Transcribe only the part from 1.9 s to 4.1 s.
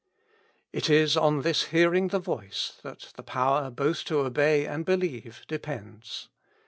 the voice, that the power both